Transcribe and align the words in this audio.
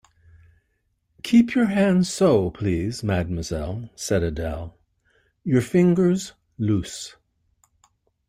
"Keep 1.21 1.53
your 1.53 1.65
hands 1.67 2.11
so, 2.11 2.49
please, 2.49 3.03
mademoiselle," 3.03 3.91
said 3.95 4.23
Adele; 4.23 4.75
"your 5.43 5.61
fingers 5.61 6.33
loose." 6.57 7.15